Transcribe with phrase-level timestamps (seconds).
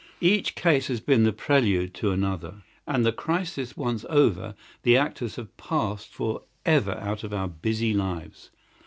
[0.21, 5.35] Each case has been the prelude to another, and the crisis once over the actors
[5.35, 8.49] have passed for ever out of our busy lives.